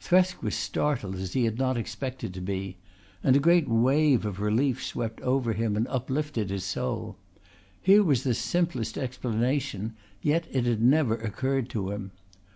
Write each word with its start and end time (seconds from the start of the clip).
Thresk 0.00 0.42
was 0.42 0.56
startled 0.56 1.14
as 1.14 1.34
he 1.34 1.44
had 1.44 1.58
not 1.60 1.76
expected 1.76 2.34
to 2.34 2.40
be; 2.40 2.76
and 3.22 3.36
a 3.36 3.38
great 3.38 3.68
wave 3.68 4.26
of 4.26 4.40
relief 4.40 4.82
swept 4.82 5.20
over 5.20 5.52
him 5.52 5.76
and 5.76 5.86
uplifted 5.86 6.50
his 6.50 6.64
soul. 6.64 7.16
Here 7.80 8.02
was 8.02 8.24
the 8.24 8.34
simplest 8.34 8.98
explanation, 8.98 9.94
yet 10.22 10.48
it 10.50 10.64
had 10.66 10.82
never 10.82 11.14
occurred 11.14 11.68
to 11.68 11.90
him. 11.92 12.10